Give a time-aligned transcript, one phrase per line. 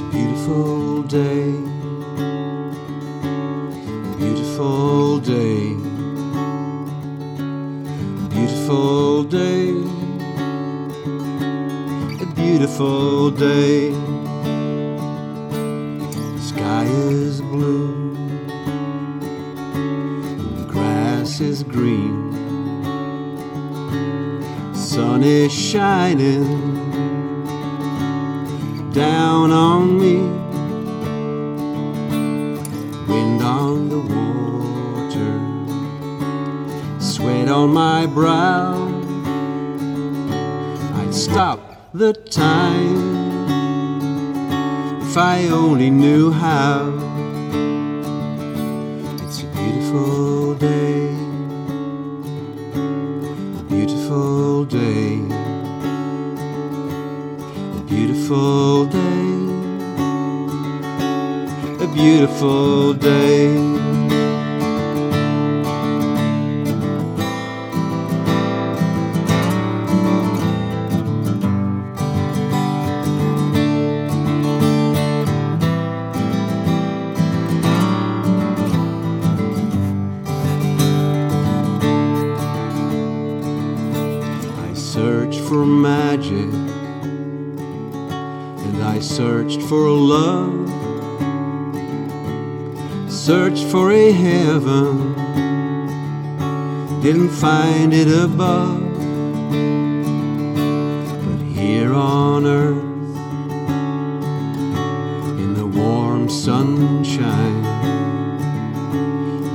[0.00, 1.52] beautiful day.
[4.18, 5.74] Beautiful day.
[8.30, 9.70] Beautiful day.
[12.20, 13.90] A beautiful day.
[16.34, 18.14] The sky is blue.
[20.56, 22.32] The grass is green.
[24.74, 27.13] Sun is shining
[28.94, 30.18] down on me.
[33.12, 35.32] Wind on the water,
[37.00, 38.86] sweat on my brow.
[40.94, 41.58] I'd stop
[41.92, 43.16] the time
[45.02, 46.86] if I only knew how.
[49.24, 51.08] It's a beautiful day,
[53.58, 55.44] a beautiful day
[58.26, 59.34] beautiful day,
[61.84, 63.56] a beautiful day.
[84.56, 86.73] I searched for magic
[88.74, 90.68] and I searched for love,
[93.08, 95.14] searched for a heaven,
[97.00, 98.82] didn't find it above,
[101.24, 102.82] but here on earth,
[105.38, 107.62] in the warm sunshine,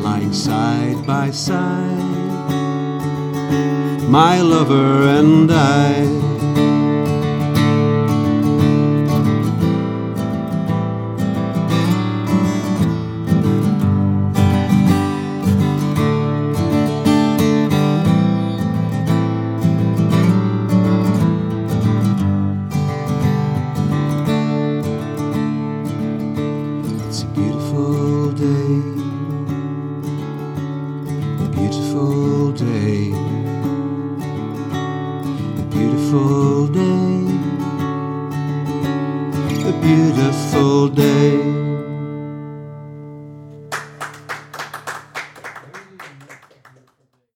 [0.00, 1.98] lying side by side,
[4.08, 6.27] my lover and I.
[27.20, 28.78] It's a beautiful day.
[31.42, 33.10] A beautiful day.
[35.58, 37.26] A beautiful day.
[39.66, 41.67] A beautiful day.